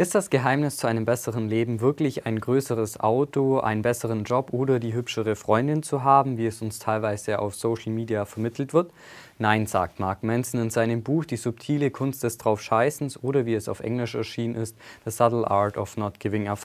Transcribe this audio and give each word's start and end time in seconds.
Ist 0.00 0.14
das 0.14 0.30
Geheimnis 0.30 0.76
zu 0.76 0.86
einem 0.86 1.04
besseren 1.04 1.48
Leben 1.48 1.80
wirklich 1.80 2.24
ein 2.24 2.38
größeres 2.38 3.00
Auto, 3.00 3.58
einen 3.58 3.82
besseren 3.82 4.22
Job 4.22 4.52
oder 4.52 4.78
die 4.78 4.94
hübschere 4.94 5.34
Freundin 5.34 5.82
zu 5.82 6.04
haben, 6.04 6.38
wie 6.38 6.46
es 6.46 6.62
uns 6.62 6.78
teilweise 6.78 7.40
auf 7.40 7.56
Social 7.56 7.90
Media 7.90 8.24
vermittelt 8.24 8.72
wird? 8.72 8.92
Nein, 9.40 9.66
sagt 9.66 9.98
Mark 9.98 10.22
Manson 10.22 10.60
in 10.60 10.70
seinem 10.70 11.02
Buch 11.02 11.24
Die 11.24 11.36
subtile 11.36 11.90
Kunst 11.90 12.22
des 12.22 12.38
Draufscheißens 12.38 13.24
oder 13.24 13.44
wie 13.44 13.54
es 13.54 13.68
auf 13.68 13.80
Englisch 13.80 14.14
erschienen 14.14 14.54
ist, 14.54 14.76
The 15.04 15.10
Subtle 15.10 15.50
Art 15.50 15.76
of 15.76 15.96
Not 15.96 16.20
Giving 16.20 16.46
a 16.46 16.52
F. 16.52 16.62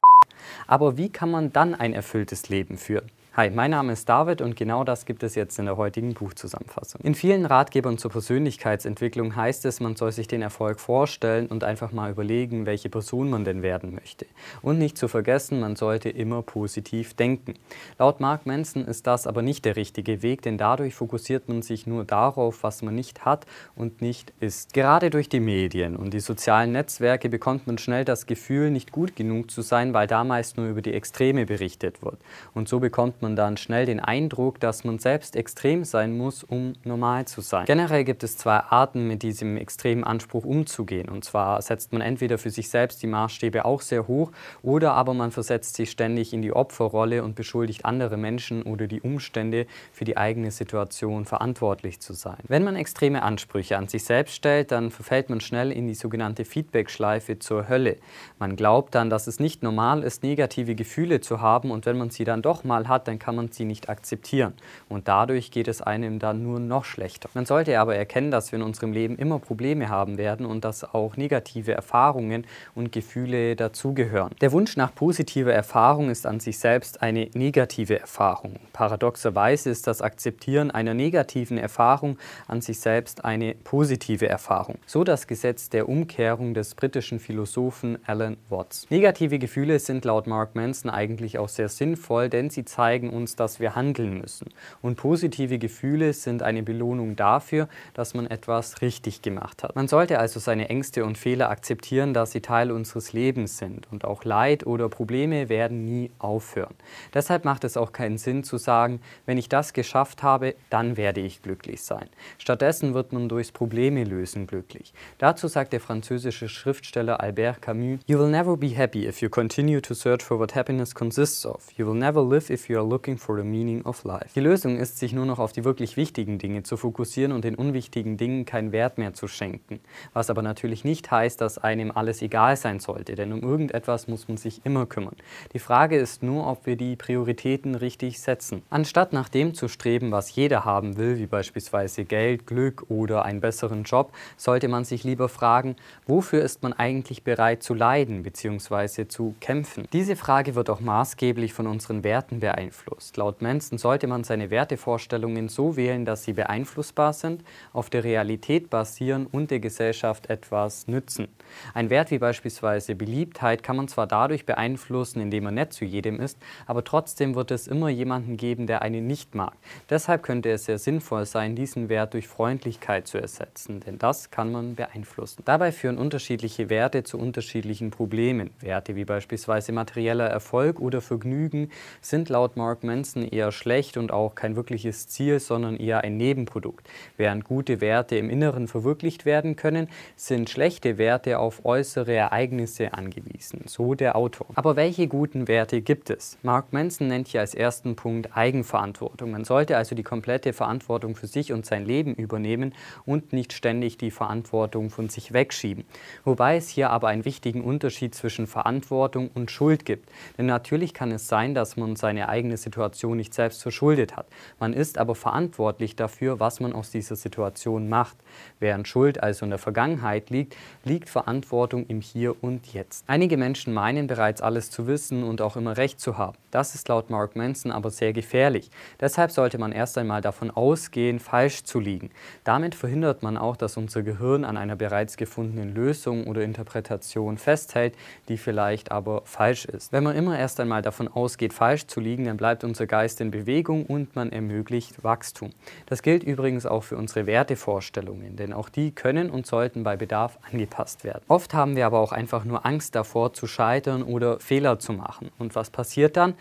Aber 0.67 0.97
wie 0.97 1.09
kann 1.09 1.31
man 1.31 1.51
dann 1.51 1.73
ein 1.73 1.93
erfülltes 1.93 2.49
Leben 2.49 2.77
führen? 2.77 3.09
Hi, 3.35 3.49
mein 3.49 3.71
Name 3.71 3.93
ist 3.93 4.07
David 4.07 4.41
und 4.41 4.55
genau 4.55 4.83
das 4.83 5.07
gibt 5.07 5.23
es 5.23 5.33
jetzt 5.33 5.57
in 5.57 5.65
der 5.65 5.75
heutigen 5.75 6.13
Buchzusammenfassung. 6.13 7.01
In 7.01 7.15
vielen 7.15 7.47
Ratgebern 7.47 7.97
zur 7.97 8.11
Persönlichkeitsentwicklung 8.11 9.35
heißt 9.35 9.65
es, 9.65 9.79
man 9.79 9.95
soll 9.95 10.11
sich 10.11 10.27
den 10.27 10.43
Erfolg 10.43 10.79
vorstellen 10.79 11.47
und 11.47 11.63
einfach 11.63 11.91
mal 11.91 12.11
überlegen, 12.11 12.67
welche 12.67 12.89
Person 12.89 13.31
man 13.31 13.43
denn 13.43 13.63
werden 13.63 13.95
möchte. 13.95 14.27
Und 14.61 14.77
nicht 14.77 14.99
zu 14.99 15.07
vergessen, 15.07 15.59
man 15.59 15.75
sollte 15.75 16.09
immer 16.09 16.43
positiv 16.43 17.15
denken. 17.15 17.55
Laut 17.97 18.19
Mark 18.19 18.45
Manson 18.45 18.85
ist 18.85 19.07
das 19.07 19.25
aber 19.25 19.41
nicht 19.41 19.65
der 19.65 19.77
richtige 19.77 20.21
Weg, 20.21 20.43
denn 20.43 20.59
dadurch 20.59 20.93
fokussiert 20.93 21.49
man 21.49 21.63
sich 21.63 21.87
nur 21.87 22.05
darauf, 22.05 22.61
was 22.61 22.83
man 22.83 22.93
nicht 22.93 23.25
hat 23.25 23.47
und 23.75 23.99
nicht 23.99 24.31
ist. 24.41 24.75
Gerade 24.75 25.09
durch 25.09 25.27
die 25.27 25.39
Medien 25.39 25.95
und 25.95 26.13
die 26.13 26.19
sozialen 26.19 26.71
Netzwerke 26.71 27.29
bekommt 27.29 27.65
man 27.65 27.79
schnell 27.79 28.05
das 28.05 28.27
Gefühl, 28.27 28.69
nicht 28.69 28.91
gut 28.91 29.15
genug 29.15 29.49
zu 29.49 29.63
sein, 29.63 29.95
weil 29.95 30.05
da 30.05 30.23
meist 30.23 30.57
nur 30.57 30.67
über 30.67 30.83
die 30.83 30.93
Extreme 30.93 31.47
berichtet 31.47 32.03
wird. 32.03 32.19
Und 32.53 32.69
so 32.69 32.79
bekommt 32.79 33.22
man 33.23 33.35
dann 33.35 33.57
schnell 33.57 33.87
den 33.87 33.99
Eindruck, 33.99 34.59
dass 34.59 34.83
man 34.83 34.99
selbst 34.99 35.35
extrem 35.35 35.83
sein 35.83 36.15
muss, 36.15 36.43
um 36.43 36.73
normal 36.83 37.25
zu 37.25 37.41
sein. 37.41 37.65
Generell 37.65 38.03
gibt 38.03 38.23
es 38.23 38.37
zwei 38.37 38.59
Arten, 38.59 39.07
mit 39.07 39.23
diesem 39.23 39.57
extremen 39.57 40.03
Anspruch 40.03 40.45
umzugehen. 40.45 41.09
Und 41.09 41.25
zwar 41.25 41.59
setzt 41.61 41.91
man 41.93 42.01
entweder 42.01 42.37
für 42.37 42.51
sich 42.51 42.69
selbst 42.69 43.01
die 43.01 43.07
Maßstäbe 43.07 43.65
auch 43.65 43.81
sehr 43.81 44.07
hoch 44.07 44.31
oder 44.61 44.93
aber 44.93 45.15
man 45.15 45.31
versetzt 45.31 45.75
sich 45.75 45.89
ständig 45.89 46.33
in 46.33 46.41
die 46.41 46.53
Opferrolle 46.53 47.23
und 47.23 47.35
beschuldigt 47.35 47.85
andere 47.85 48.17
Menschen 48.17 48.61
oder 48.63 48.85
die 48.85 49.01
Umstände 49.01 49.65
für 49.91 50.05
die 50.05 50.17
eigene 50.17 50.51
Situation 50.51 51.25
verantwortlich 51.25 51.99
zu 51.99 52.13
sein. 52.13 52.37
Wenn 52.47 52.63
man 52.63 52.75
extreme 52.75 53.23
Ansprüche 53.23 53.77
an 53.77 53.87
sich 53.87 54.03
selbst 54.03 54.35
stellt, 54.35 54.71
dann 54.71 54.91
verfällt 54.91 55.29
man 55.29 55.41
schnell 55.41 55.71
in 55.71 55.87
die 55.87 55.95
sogenannte 55.95 56.45
Feedback-Schleife 56.45 57.39
zur 57.39 57.69
Hölle. 57.69 57.97
Man 58.37 58.55
glaubt 58.55 58.93
dann, 58.93 59.09
dass 59.09 59.27
es 59.27 59.39
nicht 59.39 59.63
normal 59.63 60.03
ist, 60.03 60.23
negative 60.23 60.75
Gefühle 60.75 61.21
zu 61.21 61.41
haben 61.41 61.71
und 61.71 61.85
wenn 61.85 61.97
man 61.97 62.09
sie 62.09 62.25
dann 62.25 62.41
doch 62.41 62.63
mal 62.63 62.87
hat, 62.87 63.07
dann 63.07 63.12
dann 63.13 63.19
kann 63.19 63.35
man 63.35 63.51
sie 63.51 63.65
nicht 63.65 63.89
akzeptieren. 63.89 64.53
Und 64.89 65.07
dadurch 65.07 65.51
geht 65.51 65.67
es 65.67 65.81
einem 65.81 66.17
dann 66.19 66.41
nur 66.41 66.59
noch 66.59 66.83
schlechter. 66.83 67.29
Man 67.33 67.45
sollte 67.45 67.79
aber 67.79 67.95
erkennen, 67.95 68.31
dass 68.31 68.51
wir 68.51 68.57
in 68.57 68.65
unserem 68.65 68.91
Leben 68.91 69.17
immer 69.17 69.39
Probleme 69.39 69.89
haben 69.89 70.17
werden 70.17 70.45
und 70.45 70.65
dass 70.65 70.83
auch 70.83 71.15
negative 71.15 71.73
Erfahrungen 71.73 72.45
und 72.73 72.91
Gefühle 72.91 73.55
dazugehören. 73.55 74.31
Der 74.41 74.51
Wunsch 74.51 74.75
nach 74.77 74.95
positiver 74.95 75.53
Erfahrung 75.53 76.09
ist 76.09 76.25
an 76.25 76.39
sich 76.39 76.57
selbst 76.57 77.01
eine 77.01 77.29
negative 77.33 77.99
Erfahrung. 77.99 78.55
Paradoxerweise 78.73 79.69
ist 79.69 79.85
das 79.85 80.01
Akzeptieren 80.01 80.71
einer 80.71 80.95
negativen 80.95 81.59
Erfahrung 81.59 82.17
an 82.47 82.61
sich 82.61 82.79
selbst 82.79 83.23
eine 83.23 83.53
positive 83.53 84.27
Erfahrung. 84.27 84.79
So 84.87 85.03
das 85.03 85.27
Gesetz 85.27 85.69
der 85.69 85.87
Umkehrung 85.87 86.55
des 86.55 86.73
britischen 86.73 87.19
Philosophen 87.19 87.99
Alan 88.07 88.37
Watts. 88.49 88.87
Negative 88.89 89.37
Gefühle 89.37 89.77
sind 89.77 90.03
laut 90.05 90.25
Mark 90.25 90.55
Manson 90.55 90.89
eigentlich 90.89 91.37
auch 91.37 91.49
sehr 91.49 91.69
sinnvoll, 91.69 92.29
denn 92.29 92.49
sie 92.49 92.65
zeigen, 92.65 93.02
zeigen 93.03 93.09
uns, 93.09 93.35
dass 93.35 93.59
wir 93.59 93.75
handeln 93.75 94.19
müssen. 94.19 94.49
Und 94.81 94.95
positive 94.95 95.59
Gefühle 95.59 96.13
sind 96.13 96.43
eine 96.43 96.63
Belohnung 96.63 97.15
dafür, 97.15 97.67
dass 97.93 98.13
man 98.13 98.27
etwas 98.27 98.81
richtig 98.81 99.21
gemacht 99.21 99.63
hat. 99.63 99.75
Man 99.75 99.87
sollte 99.87 100.19
also 100.19 100.39
seine 100.39 100.69
Ängste 100.69 101.03
und 101.05 101.17
Fehler 101.17 101.49
akzeptieren, 101.49 102.13
dass 102.13 102.31
sie 102.31 102.41
Teil 102.41 102.71
unseres 102.71 103.13
Lebens 103.13 103.57
sind. 103.57 103.87
Und 103.91 104.05
auch 104.05 104.23
Leid 104.23 104.65
oder 104.65 104.89
Probleme 104.89 105.49
werden 105.49 105.85
nie 105.85 106.11
aufhören. 106.19 106.75
Deshalb 107.13 107.45
macht 107.45 107.63
es 107.63 107.77
auch 107.77 107.91
keinen 107.91 108.17
Sinn 108.17 108.43
zu 108.43 108.57
sagen, 108.57 109.01
wenn 109.25 109.37
ich 109.37 109.49
das 109.49 109.73
geschafft 109.73 110.23
habe, 110.23 110.55
dann 110.69 110.97
werde 110.97 111.21
ich 111.21 111.41
glücklich 111.41 111.81
sein. 111.81 112.09
Stattdessen 112.37 112.93
wird 112.93 113.11
man 113.11 113.29
durchs 113.29 113.51
Probleme 113.51 114.03
lösen 114.03 114.47
glücklich. 114.47 114.93
Dazu 115.17 115.47
sagt 115.47 115.73
der 115.73 115.79
französische 115.79 116.47
Schriftsteller 116.47 117.19
Albert 117.19 117.61
Camus, 117.61 117.99
You 118.05 118.19
will 118.19 118.29
never 118.29 118.55
be 118.57 118.69
happy 118.69 119.07
if 119.07 119.21
you 119.21 119.29
continue 119.29 119.81
to 119.81 119.93
search 119.93 120.23
for 120.23 120.39
what 120.39 120.55
happiness 120.55 120.93
consists 120.93 121.45
of. 121.45 121.71
You 121.77 121.87
will 121.87 121.95
never 121.95 122.21
live 122.21 122.49
if 122.49 122.69
you 122.69 122.77
are 122.77 122.92
looking 122.93 123.17
for 123.17 123.35
the 123.35 123.43
meaning 123.43 123.83
of 123.85 124.03
life. 124.03 124.29
Die 124.35 124.39
Lösung 124.39 124.77
ist, 124.77 124.99
sich 124.99 125.13
nur 125.13 125.25
noch 125.25 125.39
auf 125.39 125.51
die 125.51 125.63
wirklich 125.63 125.97
wichtigen 125.97 126.37
Dinge 126.37 126.61
zu 126.61 126.77
fokussieren 126.77 127.31
und 127.31 127.43
den 127.43 127.55
unwichtigen 127.55 128.17
Dingen 128.17 128.45
keinen 128.45 128.71
Wert 128.71 128.99
mehr 128.99 129.15
zu 129.15 129.27
schenken. 129.27 129.79
Was 130.13 130.29
aber 130.29 130.43
natürlich 130.43 130.85
nicht 130.85 131.09
heißt, 131.09 131.41
dass 131.41 131.57
einem 131.57 131.89
alles 131.89 132.21
egal 132.21 132.55
sein 132.55 132.79
sollte, 132.79 133.15
denn 133.15 133.33
um 133.33 133.41
irgendetwas 133.41 134.07
muss 134.07 134.27
man 134.27 134.37
sich 134.37 134.63
immer 134.63 134.85
kümmern. 134.85 135.15
Die 135.53 135.59
Frage 135.59 135.97
ist 135.97 136.21
nur, 136.21 136.45
ob 136.45 136.67
wir 136.67 136.75
die 136.75 136.95
Prioritäten 136.95 137.73
richtig 137.73 138.21
setzen. 138.21 138.61
Anstatt 138.69 139.11
nach 139.11 139.27
dem 139.27 139.55
zu 139.55 139.67
streben, 139.67 140.11
was 140.11 140.35
jeder 140.35 140.63
haben 140.63 140.95
will, 140.95 141.17
wie 141.17 141.25
beispielsweise 141.25 142.05
Geld, 142.05 142.45
Glück 142.45 142.85
oder 142.89 143.25
einen 143.25 143.41
besseren 143.41 143.85
Job, 143.85 144.11
sollte 144.37 144.67
man 144.67 144.85
sich 144.85 145.03
lieber 145.03 145.29
fragen, 145.29 145.75
wofür 146.05 146.43
ist 146.43 146.61
man 146.61 146.73
eigentlich 146.73 147.23
bereit 147.23 147.63
zu 147.63 147.73
leiden 147.73 148.21
bzw. 148.21 149.07
zu 149.07 149.33
kämpfen. 149.39 149.87
Diese 149.93 150.15
Frage 150.15 150.53
wird 150.53 150.69
auch 150.69 150.79
maßgeblich 150.79 151.53
von 151.53 151.65
unseren 151.65 152.03
Werten 152.03 152.39
beeinflusst 152.39 152.82
beeinflusst. 152.83 153.17
Laut 153.17 153.41
Manson 153.41 153.77
sollte 153.77 154.07
man 154.07 154.23
seine 154.23 154.49
Wertevorstellungen 154.49 155.49
so 155.49 155.75
wählen, 155.75 156.05
dass 156.05 156.23
sie 156.23 156.33
beeinflussbar 156.33 157.13
sind, 157.13 157.43
auf 157.71 157.89
der 157.89 158.03
Realität 158.03 158.69
basieren 158.69 159.27
und 159.27 159.51
der 159.51 159.59
Gesellschaft 159.59 160.29
etwas 160.29 160.87
nützen. 160.87 161.27
Ein 161.73 161.89
Wert 161.89 162.11
wie 162.11 162.19
beispielsweise 162.19 162.95
Beliebtheit 162.95 163.63
kann 163.63 163.75
man 163.75 163.87
zwar 163.87 164.07
dadurch 164.07 164.45
beeinflussen, 164.45 165.21
indem 165.21 165.45
man 165.45 165.55
nett 165.55 165.73
zu 165.73 165.85
jedem 165.85 166.19
ist, 166.19 166.37
aber 166.65 166.83
trotzdem 166.83 167.35
wird 167.35 167.51
es 167.51 167.67
immer 167.67 167.89
jemanden 167.89 168.37
geben, 168.37 168.67
der 168.67 168.81
einen 168.81 169.07
nicht 169.07 169.35
mag. 169.35 169.53
Deshalb 169.89 170.23
könnte 170.23 170.51
es 170.51 170.65
sehr 170.65 170.79
sinnvoll 170.79 171.25
sein, 171.25 171.55
diesen 171.55 171.89
Wert 171.89 172.13
durch 172.13 172.27
Freundlichkeit 172.27 173.07
zu 173.07 173.17
ersetzen, 173.17 173.79
denn 173.81 173.99
das 173.99 174.31
kann 174.31 174.51
man 174.51 174.75
beeinflussen. 174.75 175.43
Dabei 175.45 175.71
führen 175.71 175.97
unterschiedliche 175.97 176.69
Werte 176.69 177.03
zu 177.03 177.17
unterschiedlichen 177.17 177.91
Problemen. 177.91 178.51
Werte 178.59 178.95
wie 178.95 179.05
beispielsweise 179.05 179.71
materieller 179.71 180.27
Erfolg 180.27 180.79
oder 180.79 181.01
Vergnügen 181.01 181.69
sind 182.01 182.29
laut 182.29 182.57
Mark 182.63 182.85
Manson 182.85 183.27
eher 183.27 183.51
schlecht 183.51 183.97
und 183.97 184.13
auch 184.13 184.35
kein 184.35 184.55
wirkliches 184.55 185.09
Ziel, 185.09 185.41
sondern 185.41 185.75
eher 185.75 186.05
ein 186.05 186.15
Nebenprodukt. 186.15 186.87
Während 187.17 187.43
gute 187.43 187.81
Werte 187.81 188.15
im 188.15 188.29
Inneren 188.29 188.69
verwirklicht 188.69 189.25
werden 189.25 189.57
können, 189.57 189.89
sind 190.15 190.49
schlechte 190.49 190.97
Werte 190.97 191.39
auf 191.39 191.65
äußere 191.65 192.13
Ereignisse 192.13 192.93
angewiesen, 192.93 193.63
so 193.65 193.95
der 193.95 194.15
Autor. 194.15 194.47
Aber 194.55 194.77
welche 194.77 195.09
guten 195.09 195.49
Werte 195.49 195.81
gibt 195.81 196.09
es? 196.09 196.37
Mark 196.41 196.71
Manson 196.71 197.09
nennt 197.09 197.27
hier 197.27 197.41
als 197.41 197.53
ersten 197.53 197.97
Punkt 197.97 198.29
Eigenverantwortung. 198.33 199.31
Man 199.31 199.43
sollte 199.43 199.75
also 199.75 199.93
die 199.93 200.03
komplette 200.03 200.53
Verantwortung 200.53 201.17
für 201.17 201.27
sich 201.27 201.51
und 201.51 201.65
sein 201.65 201.85
Leben 201.85 202.15
übernehmen 202.15 202.73
und 203.05 203.33
nicht 203.33 203.51
ständig 203.51 203.97
die 203.97 204.09
Verantwortung 204.09 204.89
von 204.89 205.09
sich 205.09 205.33
wegschieben. 205.33 205.83
Wobei 206.23 206.55
es 206.55 206.69
hier 206.69 206.91
aber 206.91 207.09
einen 207.09 207.25
wichtigen 207.25 207.61
Unterschied 207.61 208.15
zwischen 208.15 208.47
Verantwortung 208.47 209.29
und 209.33 209.51
Schuld 209.51 209.83
gibt. 209.83 210.07
Denn 210.37 210.45
natürlich 210.45 210.93
kann 210.93 211.11
es 211.11 211.27
sein, 211.27 211.53
dass 211.53 211.75
man 211.75 211.97
seine 211.97 212.29
eigene 212.29 212.52
Situation 212.57 213.17
nicht 213.17 213.33
selbst 213.33 213.61
verschuldet 213.61 214.15
hat. 214.15 214.27
Man 214.59 214.73
ist 214.73 214.97
aber 214.97 215.15
verantwortlich 215.15 215.95
dafür, 215.95 216.39
was 216.39 216.59
man 216.59 216.73
aus 216.73 216.91
dieser 216.91 217.15
Situation 217.15 217.89
macht. 217.89 218.17
Während 218.59 218.87
Schuld 218.87 219.21
also 219.21 219.45
in 219.45 219.49
der 219.49 219.59
Vergangenheit 219.59 220.29
liegt, 220.29 220.55
liegt 220.83 221.09
Verantwortung 221.09 221.85
im 221.87 222.01
Hier 222.01 222.41
und 222.43 222.73
Jetzt. 222.73 223.05
Einige 223.07 223.37
Menschen 223.37 223.73
meinen 223.73 224.07
bereits 224.07 224.41
alles 224.41 224.69
zu 224.69 224.87
wissen 224.87 225.23
und 225.23 225.41
auch 225.41 225.55
immer 225.55 225.77
recht 225.77 225.99
zu 225.99 226.17
haben. 226.17 226.37
Das 226.51 226.75
ist 226.75 226.87
laut 226.87 227.09
Mark 227.09 227.35
Manson 227.35 227.71
aber 227.71 227.89
sehr 227.89 228.13
gefährlich. 228.13 228.69
Deshalb 228.99 229.31
sollte 229.31 229.57
man 229.57 229.71
erst 229.71 229.97
einmal 229.97 230.21
davon 230.21 230.51
ausgehen, 230.51 231.19
falsch 231.19 231.63
zu 231.63 231.79
liegen. 231.79 232.11
Damit 232.43 232.75
verhindert 232.75 233.23
man 233.23 233.37
auch, 233.37 233.55
dass 233.55 233.77
unser 233.77 234.03
Gehirn 234.03 234.45
an 234.45 234.57
einer 234.57 234.75
bereits 234.75 235.17
gefundenen 235.17 235.73
Lösung 235.73 236.27
oder 236.27 236.43
Interpretation 236.43 237.37
festhält, 237.37 237.95
die 238.29 238.37
vielleicht 238.37 238.91
aber 238.91 239.21
falsch 239.25 239.65
ist. 239.65 239.91
Wenn 239.91 240.03
man 240.03 240.15
immer 240.15 240.37
erst 240.37 240.59
einmal 240.59 240.81
davon 240.81 241.07
ausgeht, 241.07 241.53
falsch 241.53 241.87
zu 241.87 241.99
liegen, 241.99 242.25
dann 242.25 242.37
bleibt 242.43 242.65
unser 242.65 242.87
Geist 242.87 243.21
in 243.21 243.31
Bewegung 243.31 243.85
und 243.85 244.17
man 244.17 244.29
ermöglicht 244.29 245.01
Wachstum. 245.01 245.51
Das 245.85 246.01
gilt 246.01 246.25
übrigens 246.25 246.65
auch 246.65 246.83
für 246.83 246.97
unsere 246.97 247.25
Wertevorstellungen, 247.25 248.35
denn 248.35 248.51
auch 248.51 248.67
die 248.67 248.91
können 248.91 249.29
und 249.29 249.47
sollten 249.47 249.85
bei 249.85 249.95
Bedarf 249.95 250.37
angepasst 250.51 251.05
werden. 251.05 251.23
Oft 251.29 251.53
haben 251.53 251.77
wir 251.77 251.85
aber 251.85 252.01
auch 252.01 252.11
einfach 252.11 252.43
nur 252.43 252.65
Angst 252.65 252.95
davor 252.95 253.31
zu 253.31 253.47
scheitern 253.47 254.03
oder 254.03 254.41
Fehler 254.41 254.77
zu 254.77 254.91
machen. 254.91 255.31
Und 255.37 255.55
was 255.55 255.69
passiert 255.69 256.17
dann? 256.17 256.33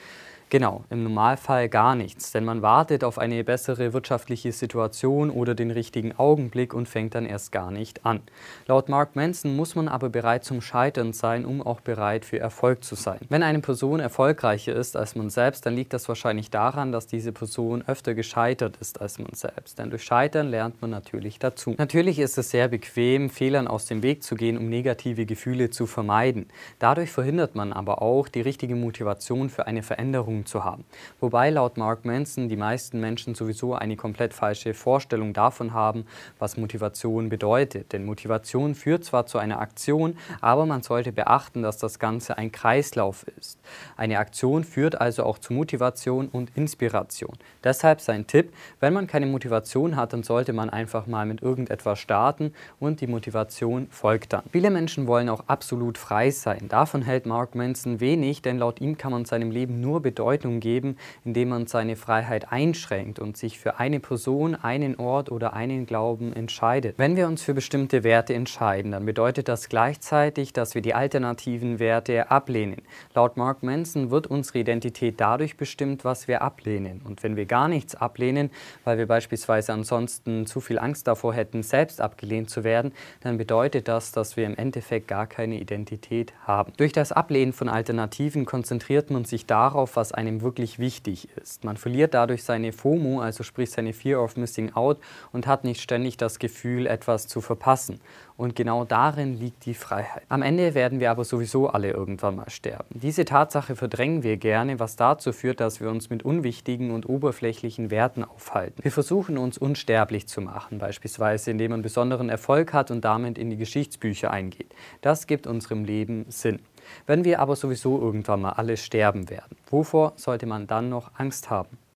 Genau, 0.53 0.85
im 0.91 1.03
Normalfall 1.03 1.71
gar 1.71 1.95
nichts, 1.95 2.31
denn 2.31 2.45
man 2.45 2.61
wartet 2.61 3.05
auf 3.05 3.17
eine 3.17 3.43
bessere 3.43 3.95
wirtschaftliche 3.95 4.53
Situation 4.53 5.31
oder 5.31 5.55
den 5.55 5.71
richtigen 5.71 6.13
Augenblick 6.19 6.75
und 6.75 6.91
fängt 6.91 7.15
dann 7.15 7.25
erst 7.25 7.53
gar 7.53 7.71
nicht 7.71 8.05
an. 8.05 8.21
Laut 8.67 8.91
Mark 8.91 9.17
Manson 9.17 9.57
muss 9.57 9.77
man 9.77 9.89
aber 9.89 10.11
bereit 10.11 10.45
zum 10.45 10.61
Scheitern 10.61 11.15
sein, 11.15 11.47
um 11.47 11.63
auch 11.63 11.81
bereit 11.81 12.27
für 12.27 12.39
Erfolg 12.39 12.85
zu 12.85 12.97
sein. 12.97 13.21
Wenn 13.31 13.43
eine 13.43 13.61
Person 13.61 13.99
erfolgreicher 13.99 14.77
ist 14.77 14.95
als 14.95 15.17
man 15.17 15.31
selbst, 15.31 15.65
dann 15.65 15.75
liegt 15.75 15.95
das 15.95 16.07
wahrscheinlich 16.07 16.51
daran, 16.51 16.93
dass 16.93 17.07
diese 17.07 17.33
Person 17.33 17.83
öfter 17.87 18.13
gescheitert 18.13 18.77
ist 18.77 19.01
als 19.01 19.19
man 19.19 19.33
selbst. 19.33 19.79
Denn 19.79 19.89
durch 19.89 20.05
Scheitern 20.05 20.49
lernt 20.49 20.83
man 20.83 20.91
natürlich 20.91 21.39
dazu. 21.39 21.75
Natürlich 21.79 22.19
ist 22.19 22.37
es 22.37 22.51
sehr 22.51 22.69
bequem, 22.69 23.31
Fehlern 23.31 23.69
aus 23.69 23.87
dem 23.87 24.03
Weg 24.03 24.23
zu 24.23 24.35
gehen, 24.35 24.59
um 24.59 24.69
negative 24.69 25.25
Gefühle 25.25 25.71
zu 25.71 25.87
vermeiden. 25.87 26.45
Dadurch 26.79 27.11
verhindert 27.11 27.55
man 27.55 27.73
aber 27.73 28.03
auch 28.03 28.29
die 28.29 28.43
richtige 28.43 28.77
Motivation 28.77 29.49
für 29.49 29.67
eine 29.67 29.83
Veränderung 29.83 30.42
Beziehung 30.43 30.47
zu 30.47 30.65
haben. 30.65 30.85
Wobei 31.21 31.50
laut 31.50 31.77
Mark 31.77 32.05
Manson 32.05 32.49
die 32.49 32.56
meisten 32.56 33.00
Menschen 33.00 33.35
sowieso 33.35 33.75
eine 33.75 33.97
komplett 33.97 34.35
falsche 34.35 34.75
Vorstellung 34.75 35.33
davon 35.33 35.73
haben, 35.73 36.06
was 36.39 36.56
Motivation 36.56 37.29
bedeutet. 37.29 37.93
Denn 37.93 38.05
Motivation 38.05 38.75
führt 38.75 39.05
zwar 39.05 39.27
zu 39.27 39.39
einer 39.39 39.61
Aktion, 39.61 40.17
aber 40.41 40.67
man 40.67 40.83
sollte 40.83 41.12
beachten, 41.12 41.62
dass 41.62 41.79
das 41.79 41.99
Ganze 41.99 42.39
ein 42.39 42.53
Kreislauf 42.53 43.25
ist. 43.39 43.59
Eine 43.97 44.19
Aktion 44.19 44.65
führt 44.65 45.00
also 45.00 45.25
auch 45.25 45.39
zu 45.39 45.53
Motivation 45.53 46.29
und 46.29 46.50
Inspiration. 46.56 47.37
Deshalb 47.65 48.00
sein 48.00 48.27
Tipp, 48.27 48.53
wenn 48.81 48.93
man 48.93 49.06
keine 49.06 49.27
Motivation 49.27 49.97
hat, 49.97 50.12
dann 50.12 50.23
sollte 50.23 50.53
man 50.53 50.71
einfach 50.71 51.06
mal 51.06 51.27
mit 51.27 51.43
irgendetwas 51.43 51.99
starten 51.99 52.53
und 52.81 53.00
die 53.00 53.06
Motivation 53.06 53.87
folgt 53.91 54.33
dann. 54.33 54.43
Viele 54.50 54.71
Menschen 54.71 55.06
wollen 55.06 55.29
auch 55.29 55.44
absolut 55.47 55.99
frei 55.99 56.31
sein. 56.31 56.69
Davon 56.69 57.03
hält 57.03 57.27
Mark 57.27 57.55
Manson 57.55 58.00
wenig, 58.00 58.43
denn 58.43 58.59
laut 58.59 58.81
ihm 58.81 58.97
kann 58.99 59.12
man 59.12 59.25
seinem 59.25 59.50
Leben 59.50 59.81
nur 59.81 60.00
bedeuten, 60.03 60.31
Bedeutung 60.32 60.61
geben, 60.61 60.96
indem 61.25 61.50
man 61.50 61.67
seine 61.67 61.94
Freiheit 61.94 62.50
einschränkt 62.52 63.19
und 63.19 63.37
sich 63.37 63.58
für 63.58 63.79
eine 63.79 64.00
Person, 64.00 64.55
einen 64.55 64.96
Ort 64.99 65.31
oder 65.31 65.52
einen 65.52 65.84
Glauben 65.84 66.32
entscheidet. 66.32 66.99
Wenn 66.99 67.17
wir 67.17 67.26
uns 67.26 67.43
für 67.43 67.52
bestimmte 67.52 68.02
Werte 68.02 68.32
entscheiden, 68.32 68.93
dann 68.93 69.05
bedeutet 69.05 69.49
das 69.49 69.69
gleichzeitig, 69.69 70.55
dass 70.55 70.75
wir 70.75 70.81
die 70.81 70.94
alternativen 70.94 71.79
Werte 71.79 72.31
ablehnen. 72.31 72.81
Laut 73.14 73.37
Mark 73.37 73.62
Manson 73.62 74.11
wird 74.11 74.26
unsere 74.26 74.61
Identität 74.61 75.20
dadurch 75.20 75.58
bestimmt, 75.58 76.02
was 76.05 76.29
wir 76.29 76.40
ablehnen. 76.40 77.02
Und 77.05 77.23
wenn 77.23 77.37
wir 77.37 77.44
gar 77.44 77.69
nichts 77.69 77.94
ablehnen, 77.94 78.50
weil 78.84 78.96
wir 78.96 79.06
beispielsweise 79.06 79.75
ansonsten 79.75 80.46
zu 80.46 80.61
viel 80.61 80.79
Angst 80.79 81.06
davor 81.06 81.34
hätten, 81.34 81.62
selbst 81.62 82.00
abgelehnt 82.00 82.49
zu 82.49 82.64
werden, 82.64 82.93
dann 83.20 83.37
bedeutet 83.37 83.87
das, 83.87 84.12
dass 84.12 84.38
wir 84.38 84.46
im 84.46 84.56
Endeffekt 84.56 85.08
gar 85.08 85.26
keine 85.26 85.61
Identität 85.61 86.32
haben. 86.46 86.73
Durch 86.79 86.93
das 86.93 87.12
Ablehnen 87.12 87.52
von 87.52 87.69
Alternativen 87.69 88.46
konzentriert 88.46 89.11
man 89.11 89.26
sich 89.26 89.46
darauf, 89.46 89.96
einem 90.14 90.43
wirklich 90.43 90.79
wichtig 90.79 91.29
ist. 91.37 91.64
Man 91.64 91.76
verliert 91.76 92.14
dadurch 92.14 92.44
seine 92.44 92.73
FOMO, 92.73 93.20
also 93.20 93.43
sprich 93.43 93.70
seine 93.70 93.93
Fear 93.93 94.23
of 94.23 94.37
Missing 94.37 94.75
Out 94.75 94.99
und 95.32 95.47
hat 95.47 95.64
nicht 95.64 95.81
ständig 95.81 96.17
das 96.17 96.38
Gefühl, 96.38 96.87
etwas 96.87 97.29
zu 97.29 97.41
verpassen. 97.41 98.00
Und 98.37 98.56
genau 98.56 98.85
darin 98.85 99.38
liegt 99.38 99.67
die 99.67 99.75
Freiheit. 99.75 100.25
Am 100.29 100.43
Ende 100.43 100.75
werden 100.75 101.00
wir 101.00 101.11
aber 101.11 101.25
sowieso 101.25 101.69
alle 101.69 101.91
irgendwann 101.91 102.37
mal 102.37 102.50
sterben. 102.50 102.87
Diese 102.91 103.25
Tatsache 103.25 103.76
verdrängen 103.76 104.23
wir 104.23 104.37
gerne, 104.37 104.81
was 104.81 104.97
dazu 104.97 105.32
führt, 105.32 105.61
dass 105.61 105.81
wir 105.81 105.91
uns 105.91 106.11
mit 106.11 106.25
unwichtigen 106.25 106.91
und 106.91 107.08
oberflächlichen 107.08 107.91
Werten 107.91 108.25
aufhalten. 108.25 108.82
Wir 108.82 108.91
versuchen 108.91 109.38
uns 109.38 109.58
unsterblich 109.58 110.26
zu 110.26 110.41
machen, 110.41 110.79
beispielsweise 110.79 111.50
indem 111.50 111.73
man 111.73 111.82
besonderen 111.82 112.29
Erfolg 112.29 112.73
hat 112.73 112.91
und 112.91 113.05
damit 113.05 113.38
in 113.38 113.50
die 113.50 113.56
Geschichtsbücher 113.56 114.31
eingeht. 114.31 114.75
Das 115.03 115.26
gibt 115.26 115.47
unserem 115.47 115.85
Leben 115.85 116.26
Sinn. 116.29 116.61
Wenn 117.06 117.25
wir 117.25 117.40
aber 117.40 117.56
sowieso 117.56 118.00
irgendwann 118.00 118.43
mal 118.43 118.52
alle 118.52 118.76
sterben 118.76 119.31
werden, 119.31 119.56
wovor 119.70 120.12
sollte 120.17 120.46
man 120.46 120.67
dann 120.67 120.88
noch 120.88 121.11
Angst 121.17 121.50
haben? 121.50 121.79